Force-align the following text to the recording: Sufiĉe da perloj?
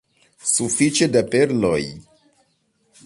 Sufiĉe 0.51 1.07
da 1.17 1.23
perloj? 1.35 1.79